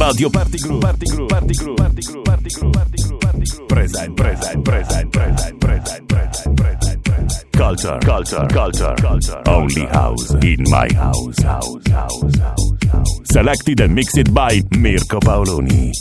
Radio 0.00 0.30
Party 0.30 0.56
Group. 0.56 0.80
Party 0.80 1.04
Group. 1.04 1.28
Party 1.28 1.54
Group. 1.54 1.76
Party 1.76 2.00
Group. 2.00 2.24
Party 2.24 2.48
Group. 2.48 2.72
Party 2.72 2.96
Group. 3.04 3.20
Party 3.20 3.44
Group. 3.44 3.68
Present. 3.68 4.16
Present. 4.16 4.64
Present. 4.64 5.12
Present. 5.12 5.60
Present. 5.60 6.08
Present. 6.08 6.56
Present. 6.56 7.04
Present. 7.04 7.52
Culture. 7.52 7.98
Culture. 8.00 8.46
Culture. 8.48 8.94
Culture. 8.96 9.42
Only 9.46 9.84
house 9.86 10.32
in 10.42 10.64
my 10.70 10.88
house. 10.94 11.38
House. 11.42 11.86
House. 11.88 12.38
House. 12.38 12.84
House. 12.90 13.20
Selected 13.24 13.80
and 13.80 13.94
mixed 13.94 14.32
by 14.32 14.62
Mirko 14.72 15.20
Paoloni. 15.20 15.92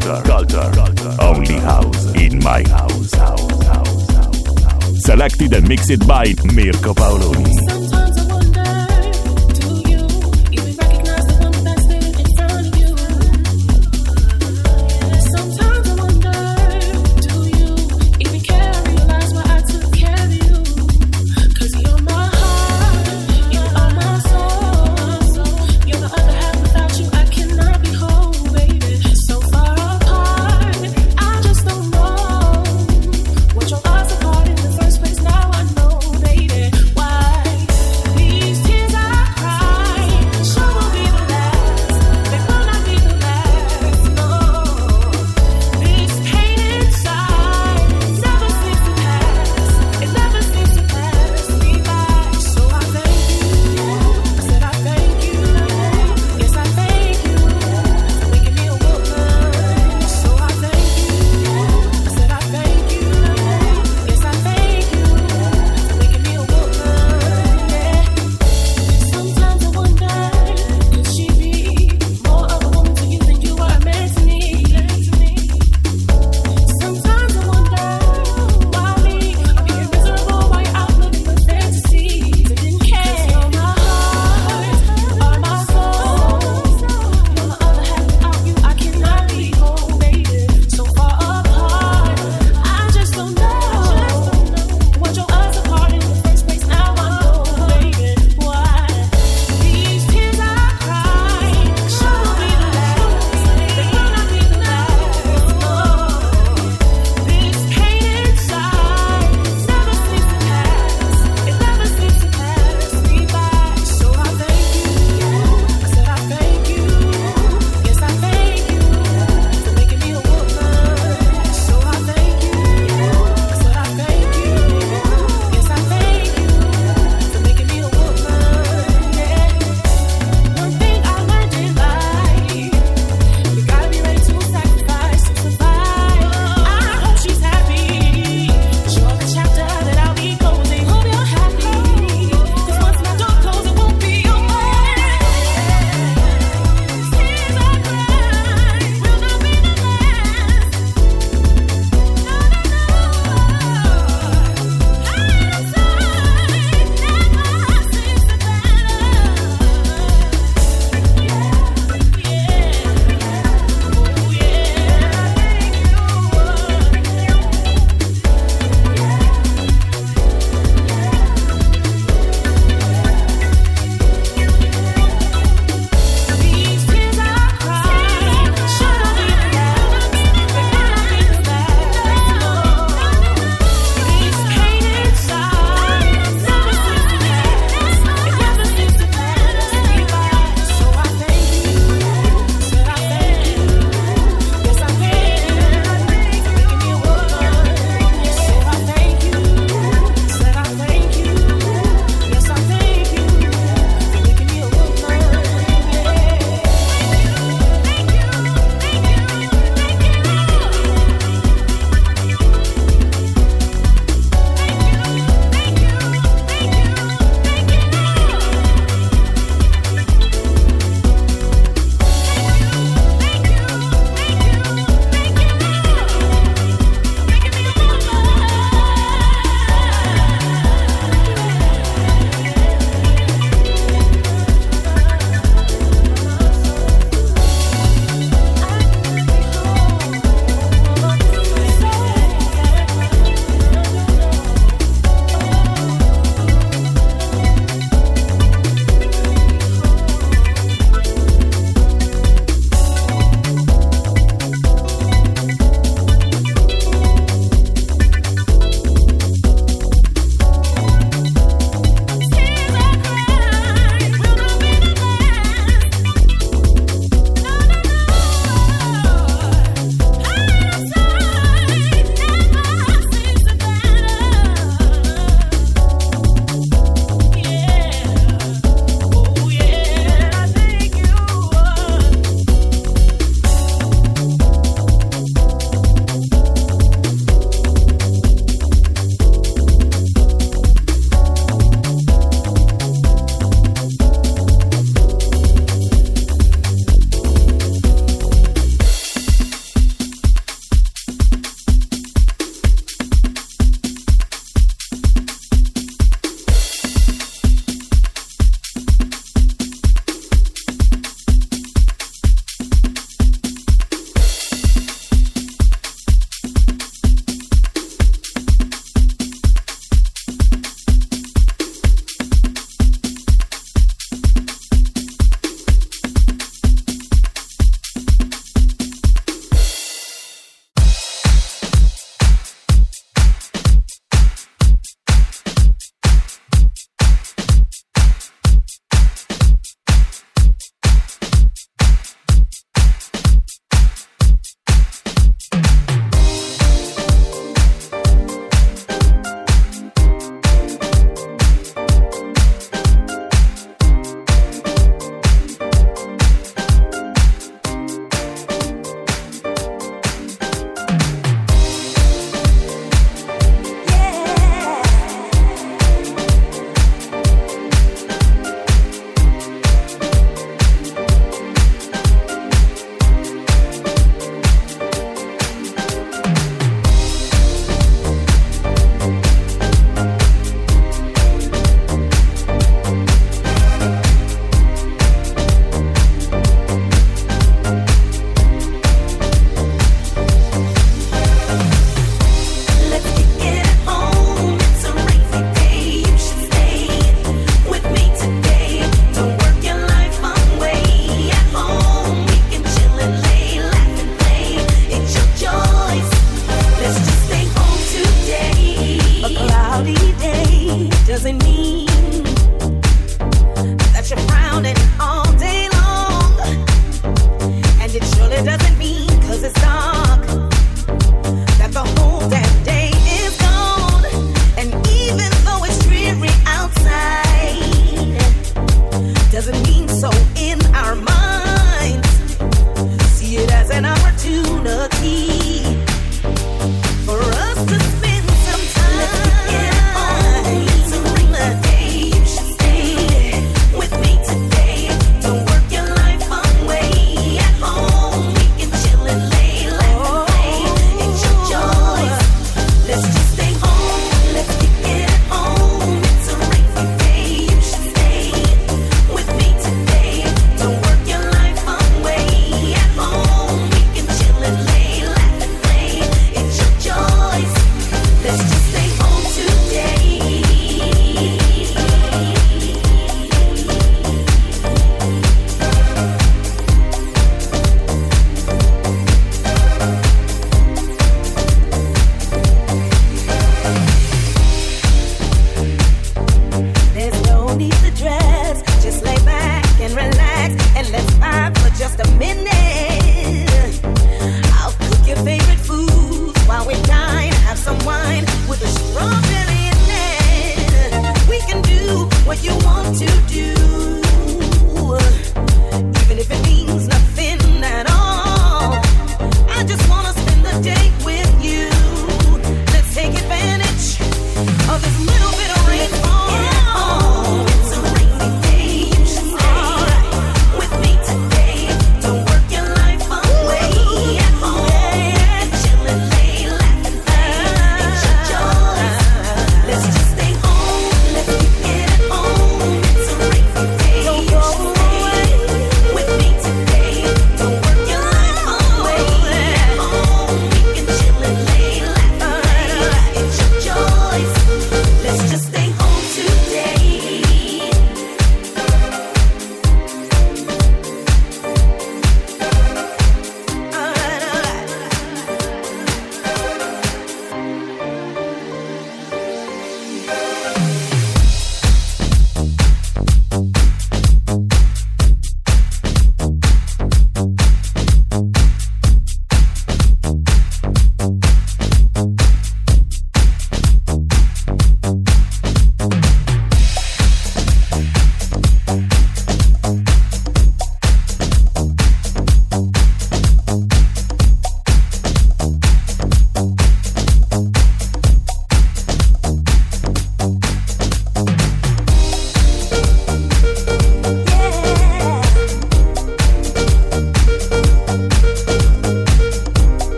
Culture. 0.00 0.70
Culture. 0.72 1.16
Only 1.20 1.58
house 1.58 2.06
in 2.14 2.38
my. 2.42 2.66
House. 2.68 3.10
Selected 5.04 5.52
and 5.52 5.68
mixed 5.68 6.06
by 6.06 6.34
Mirko 6.54 6.94
Paoloni. 6.94 7.89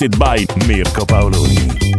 Mixed 0.00 0.18
by 0.18 0.46
Mirko 0.66 1.04
Paoloni. 1.04 1.89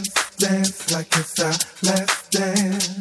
dance, 0.00 0.36
dance 0.36 0.92
like 0.92 1.06
it's 1.16 1.40
our 1.40 1.52
last 1.82 2.30
dance. 2.32 3.00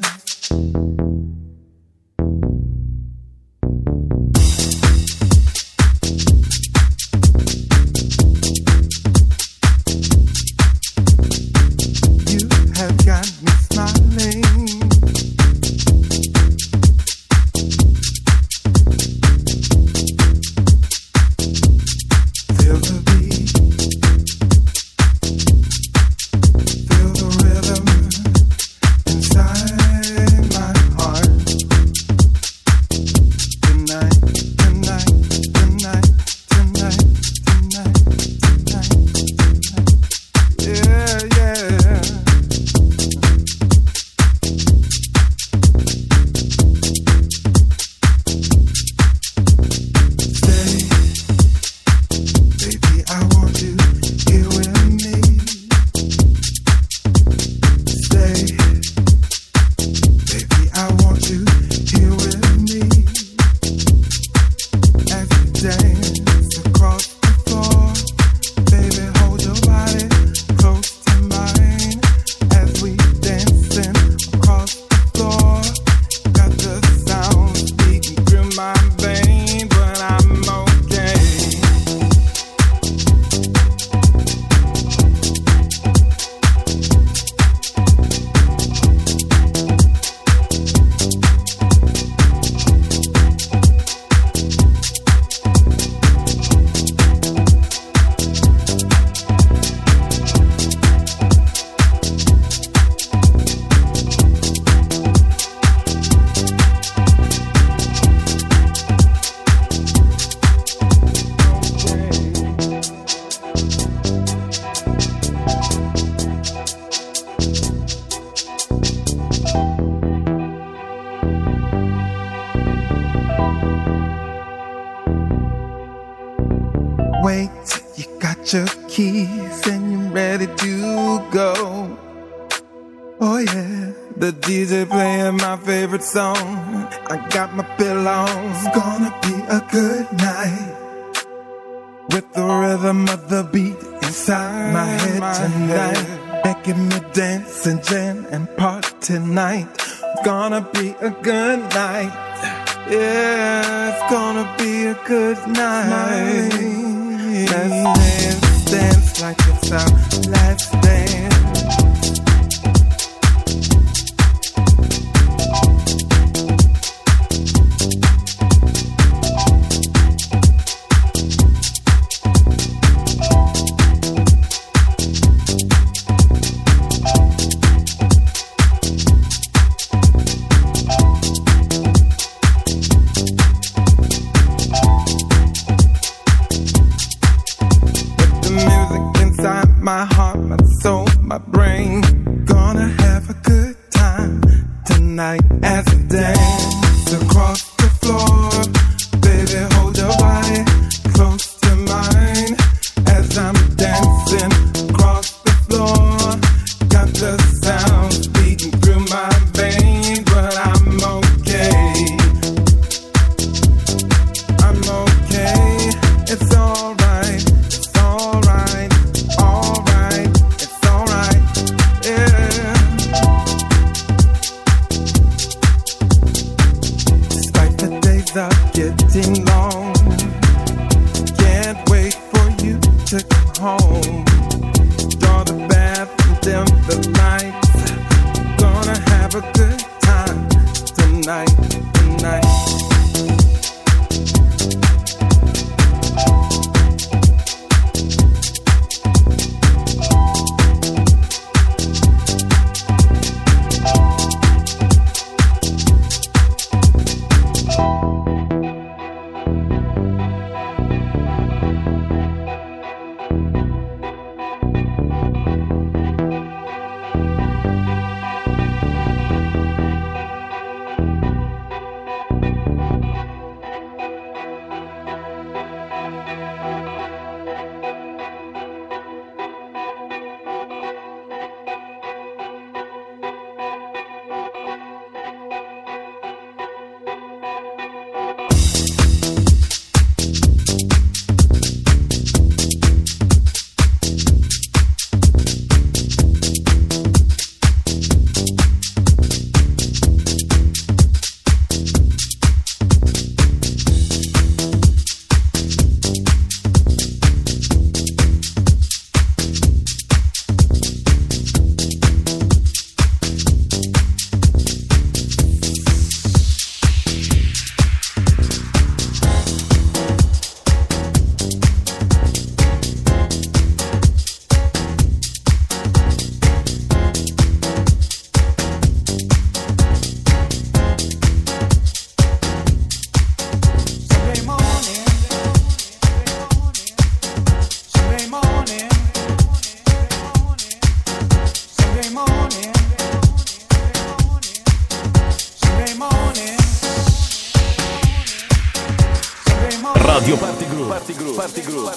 Party 351.50 351.62
Group. 351.64 351.94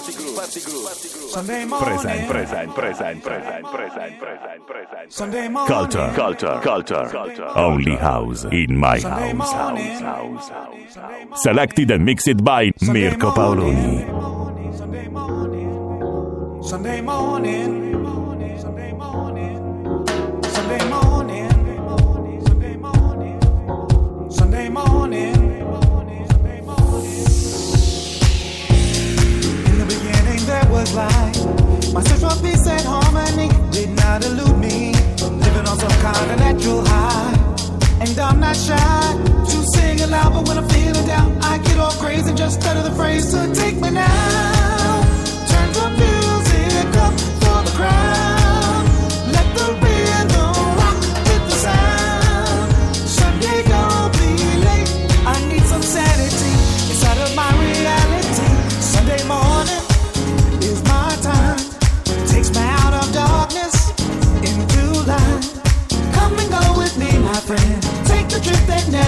Sunday 1.30 1.64
morning. 1.66 1.88
Present, 1.88 2.30
present, 2.30 2.74
present, 2.74 3.22
present, 3.22 3.66
present, 3.70 4.18
present, 4.18 4.66
present. 4.66 5.12
Sunday 5.12 5.48
morning. 5.48 5.68
Culture, 5.68 6.10
culture, 6.14 6.60
culture. 6.62 7.48
Only 7.54 7.96
house 7.96 8.44
in 8.44 8.78
my 8.78 8.98
house. 8.98 9.02
house, 9.02 9.52
house, 9.52 10.48
house, 10.48 10.96
house. 10.96 11.42
Selected 11.42 11.90
and 11.90 12.04
mixed 12.06 12.42
by 12.42 12.70
Mirko 12.80 13.30
Paoloni. 13.32 14.74
Sunday 14.74 15.08
morning. 15.08 16.62
Sunday 16.62 17.00
morning. 17.02 17.81
look 30.82 30.94
like. 30.94 31.36
My 31.94 32.02
search 32.02 32.20
for 32.20 32.42
peace 32.42 32.66
and 32.66 32.86
harmony 32.86 33.48
did 33.70 33.90
not 33.90 34.24
elude 34.24 34.58
me. 34.58 34.92
Living 35.44 35.66
on 35.66 35.78
some 35.78 35.96
kind 36.02 36.30
of 36.30 36.38
natural 36.38 36.84
high. 36.84 37.34
And 38.00 38.18
I'm 38.18 38.40
not 38.40 38.56
shy 38.56 39.02
to 39.50 39.58
sing 39.74 40.00
aloud, 40.00 40.32
but 40.34 40.48
when 40.48 40.58
I'm 40.58 40.68
feeling 40.68 41.06
down, 41.06 41.38
I 41.42 41.58
get 41.58 41.78
all 41.78 41.92
crazy 41.92 42.30
and 42.30 42.38
just 42.38 42.60
stutter 42.60 42.82
the 42.82 42.94
phrase. 42.94 43.30
So 43.30 43.52
take 43.54 43.76
me 43.76 43.90
now. 43.90 45.02
Turn 45.50 45.68
the 45.78 45.88
music 46.02 46.96
up 46.96 47.14
for 47.42 47.58
the 47.66 47.72
crowd. 47.76 48.31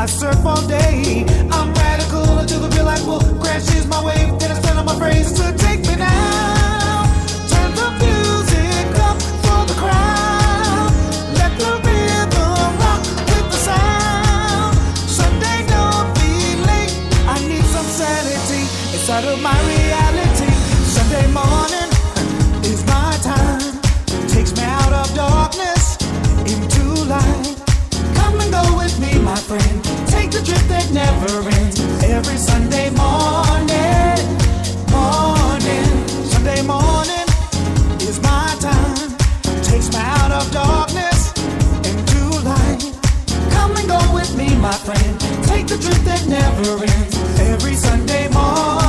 I 0.00 0.06
surf 0.06 0.46
all 0.46 0.66
day. 0.66 1.26
I'm 1.50 1.74
radical 1.74 2.38
until 2.38 2.60
the 2.60 2.74
real 2.74 2.86
life 2.86 3.06
will 3.06 3.20
crashes 3.38 3.86
my 3.86 4.02
wave. 4.02 4.38
Then 4.38 4.50
I 4.50 4.54
stand 4.54 4.78
on 4.78 4.86
my 4.86 4.98
phrase 4.98 5.30
to 5.32 5.54
take 5.58 5.80
me 5.80 5.96
now. 5.96 6.49
every 32.20 32.36
Sunday 32.36 32.90
morning, 32.90 34.20
morning, 34.92 35.90
Sunday 36.32 36.60
morning 36.60 37.26
is 38.08 38.20
my 38.20 38.54
time. 38.60 39.10
Takes 39.62 39.88
me 39.88 40.00
out 40.18 40.30
of 40.30 40.44
darkness 40.52 41.32
into 41.90 42.20
light. 42.50 42.82
Come 43.54 43.74
and 43.78 43.88
go 43.88 44.00
with 44.12 44.36
me, 44.36 44.54
my 44.56 44.76
friend. 44.86 45.18
Take 45.46 45.66
the 45.66 45.78
trip 45.78 46.02
that 46.10 46.22
never 46.26 46.84
ends. 46.84 47.16
Every 47.40 47.74
Sunday 47.74 48.28
morning. 48.28 48.79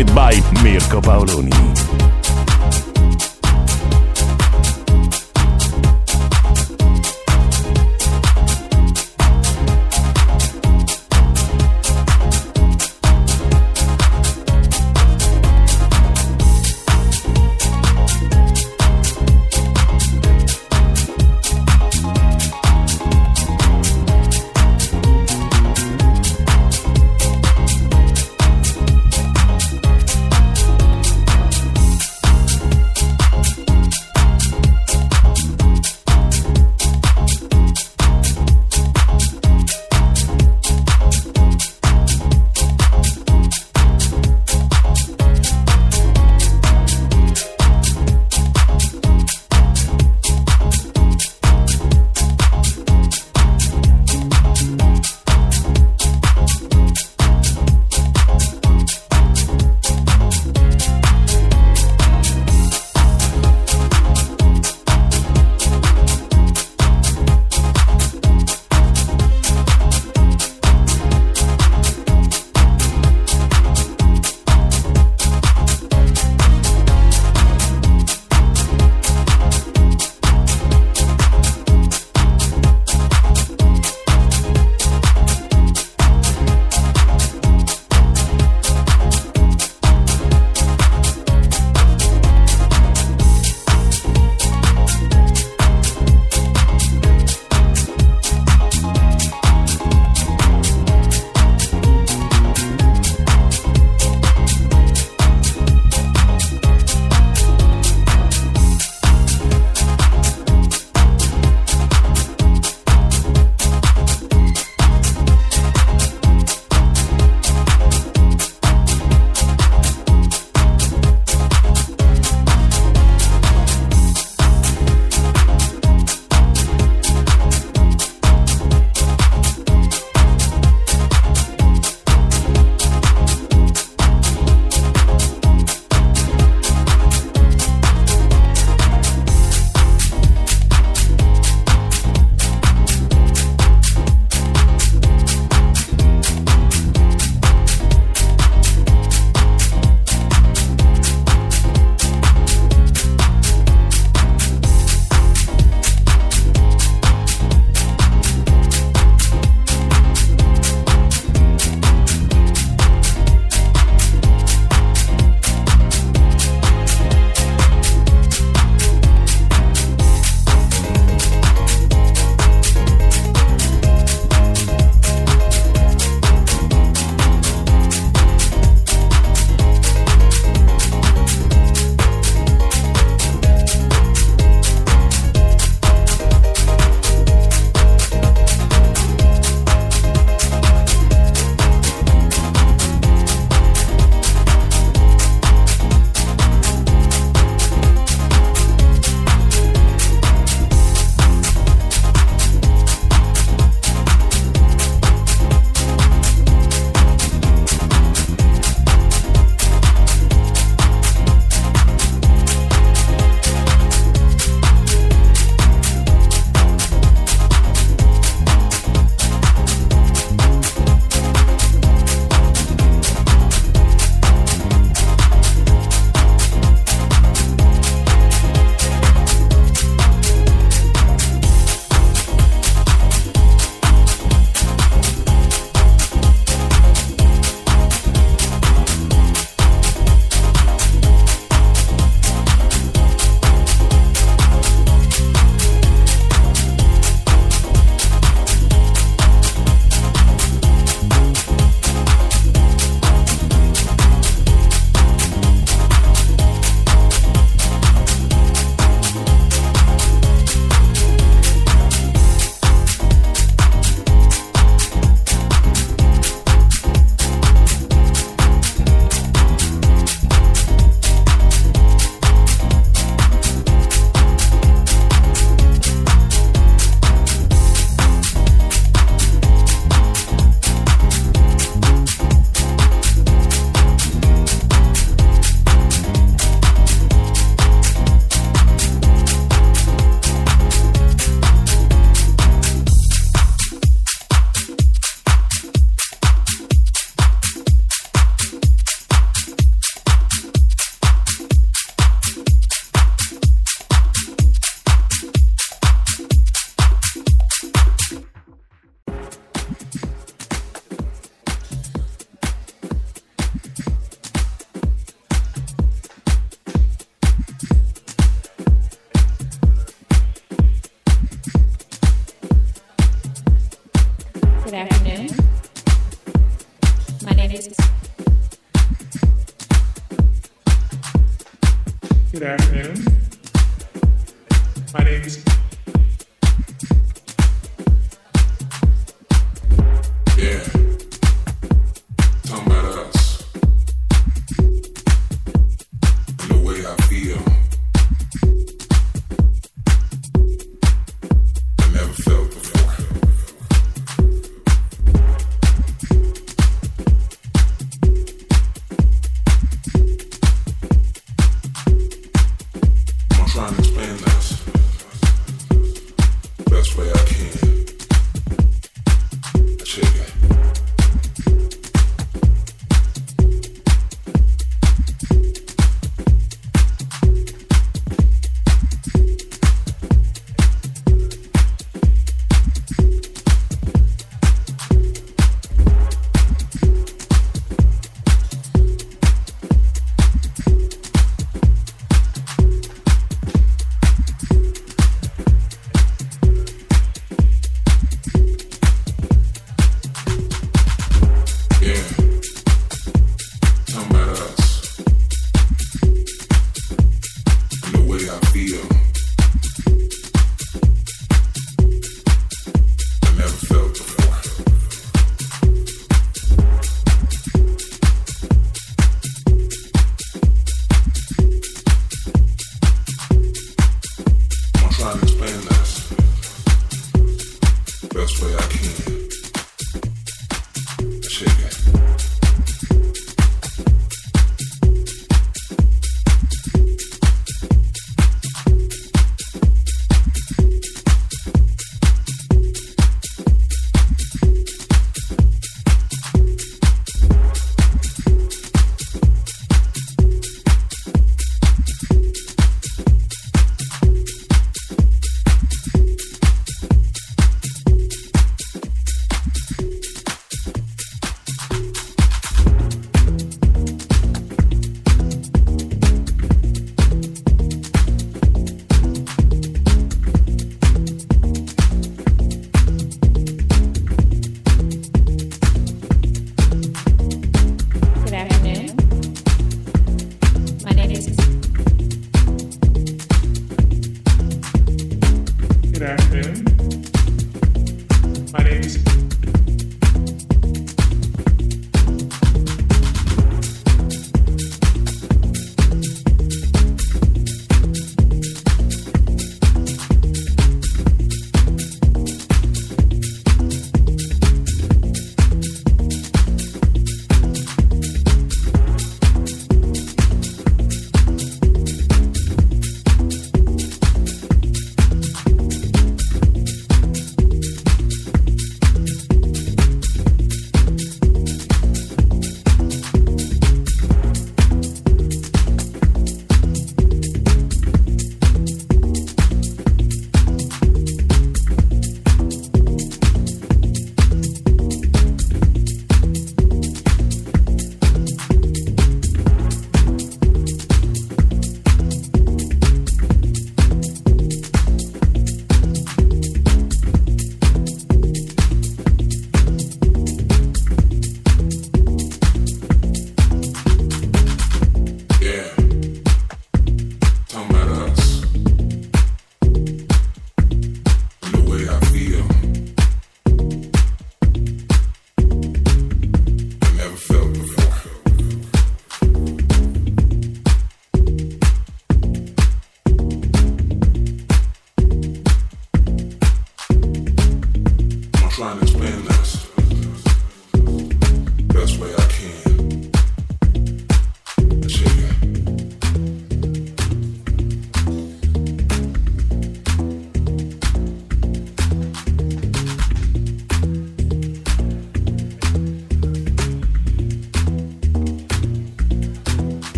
Selected 0.00 0.16
and 0.16 0.16
mixed 0.16 0.16
by 0.16 0.62
Mirko 0.62 1.00
Paoloni. 1.02 1.59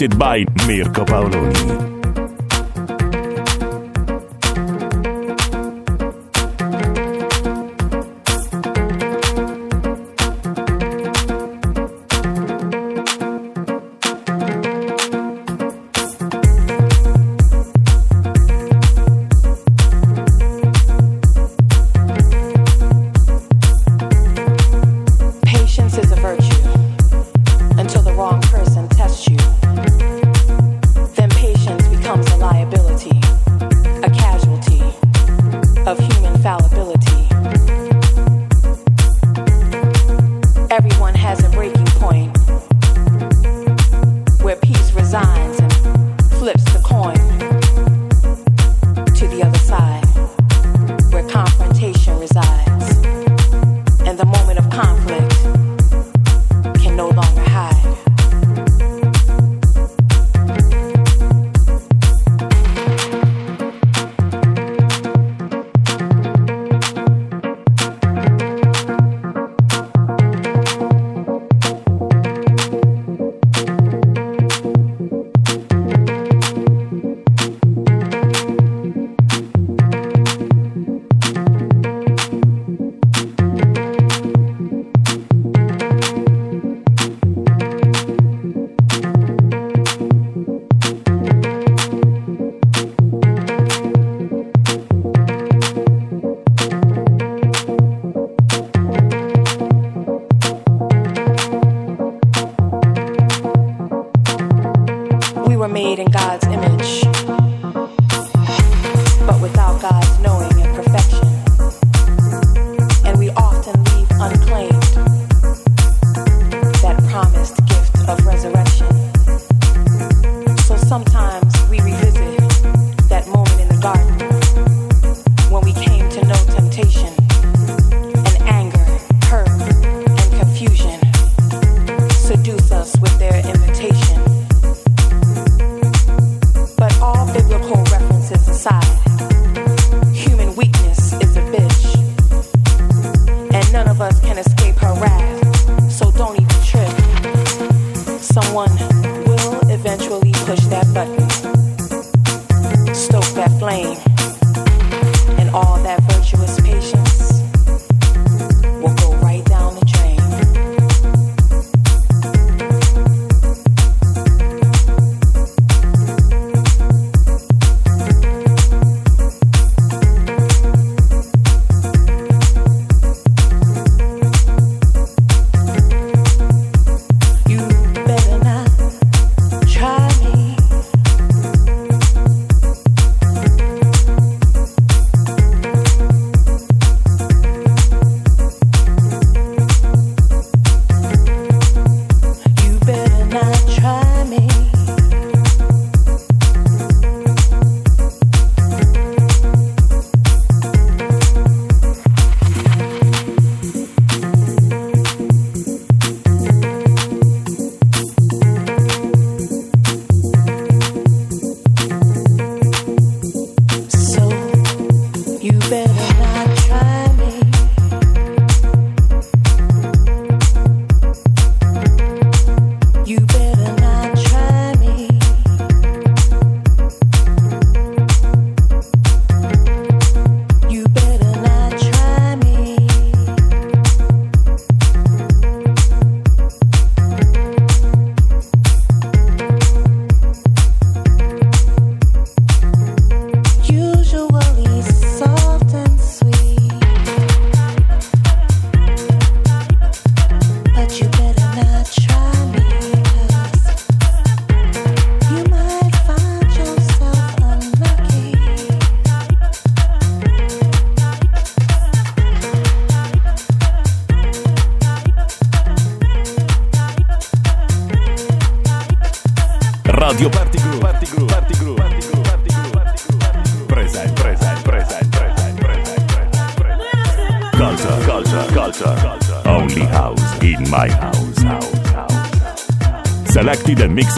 Mixed 0.00 0.18
by 0.18 0.46
Mirko 0.66 1.04
Paoloni. 1.04 1.89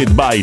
Mixed 0.02 0.16
by 0.16 0.42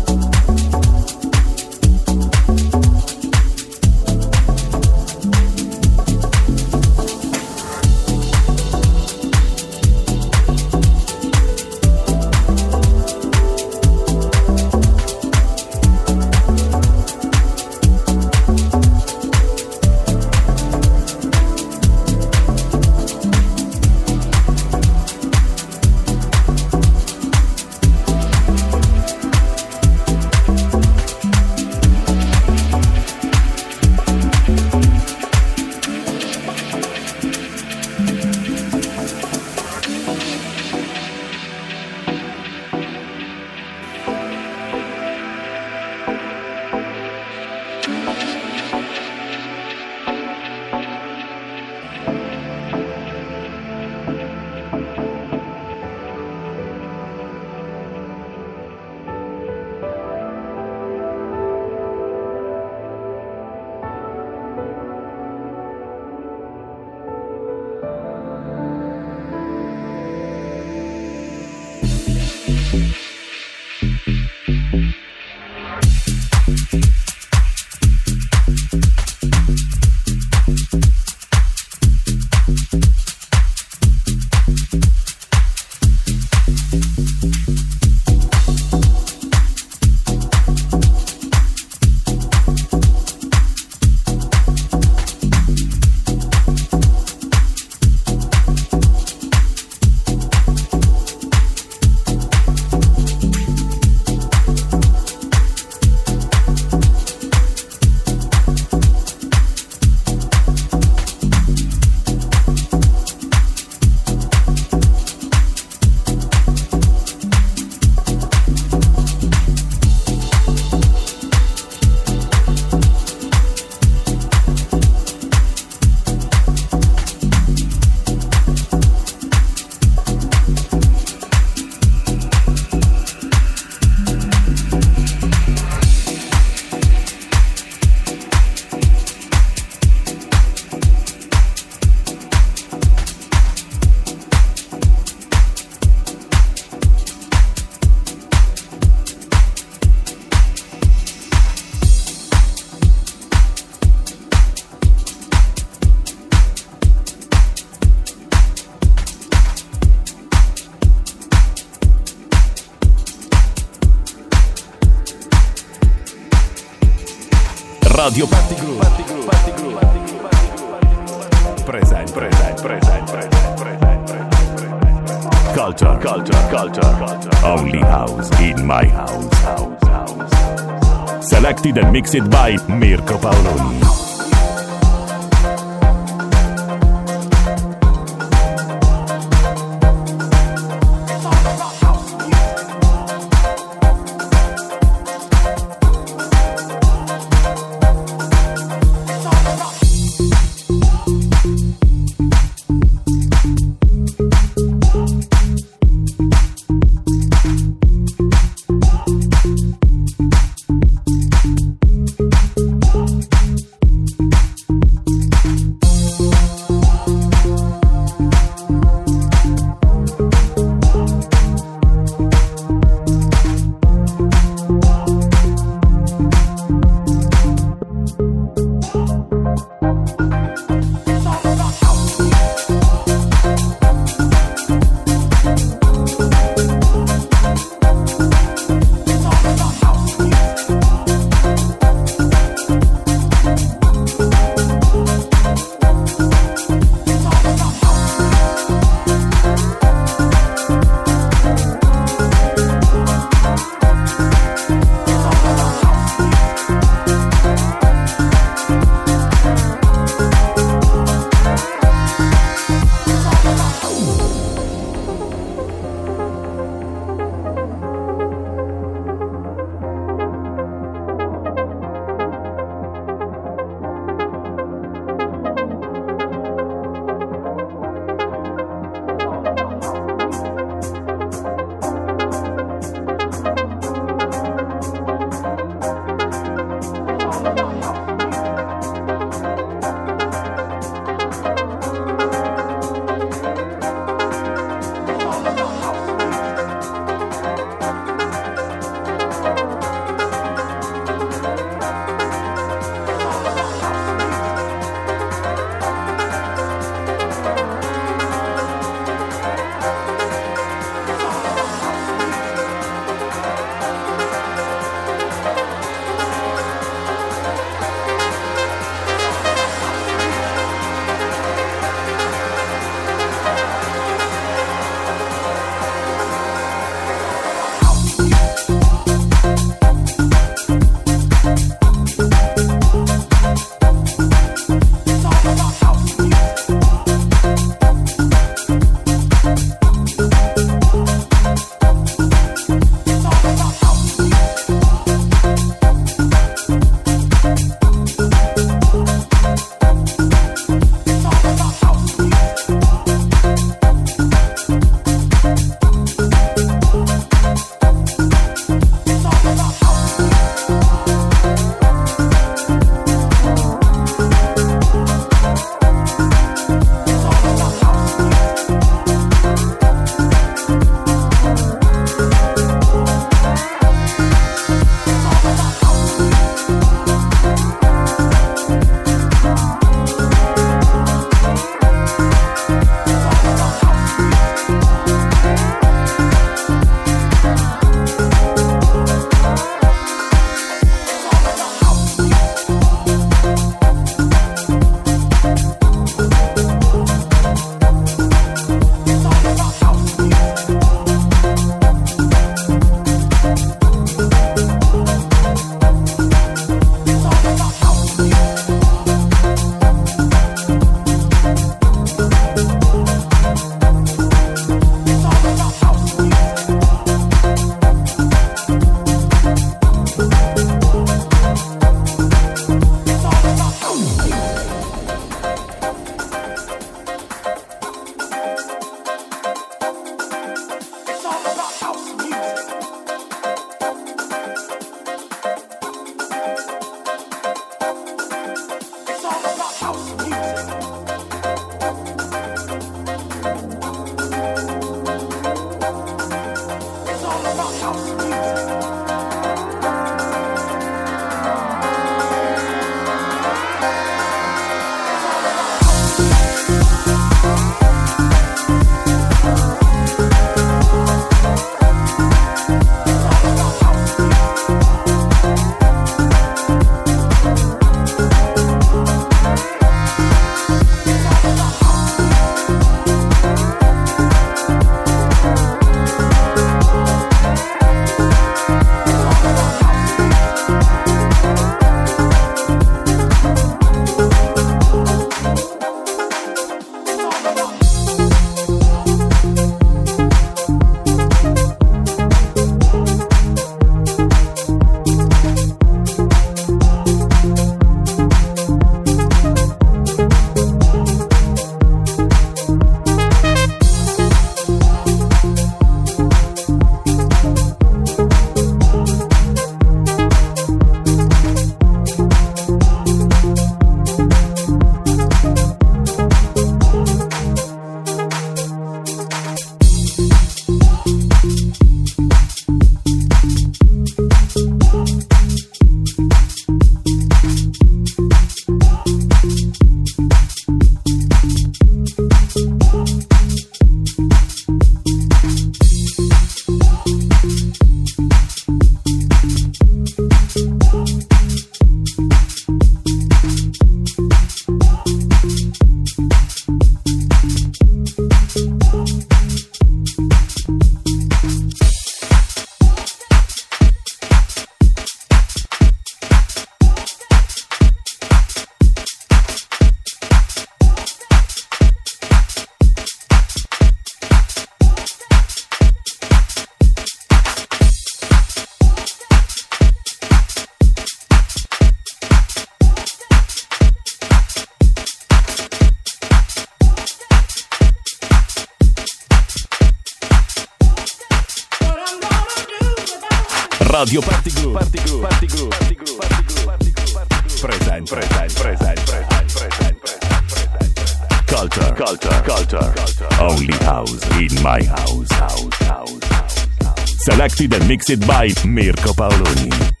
Radio 584.01 584.19
Party 584.21 584.49
Group. 584.49 584.73
Party 584.73 584.97
Group. 584.97 585.21
Party 585.29 585.45
Group. 585.45 585.71
Party 585.71 585.93
Group. 585.95 586.21
Party 586.21 586.41
Group. 586.41 586.65
Party 586.65 586.91
Group. 586.91 587.17
Present. 587.61 588.09
Present. 588.09 588.55
Present. 588.55 588.99
Present. 589.05 589.49
Present. 589.53 590.01
Present. 590.01 591.45
Culture. 591.45 591.93
Culture. 591.93 592.41
Culture. 592.43 592.93
Culture. 592.95 593.27
Only 593.39 593.73
house 593.85 594.25
in 594.39 594.63
my 594.63 594.81
house. 594.81 595.31
House. 595.33 595.75
House. 595.83 596.23
House. 596.23 597.23
Selected 597.23 597.73
and 597.75 597.87
mixed 597.87 598.25
by 598.25 598.49
Mirko 598.65 599.13
Paoloni. 599.13 600.00